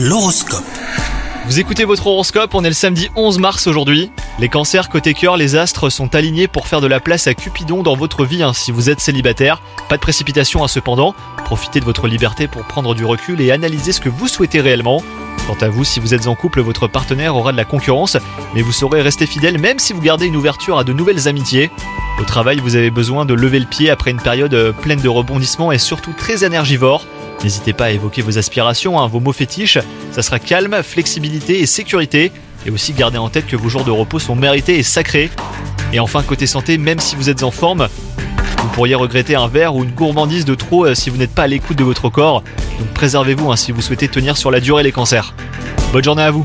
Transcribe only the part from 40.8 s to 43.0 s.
euh, si vous n'êtes pas à l'écoute de votre corps. Donc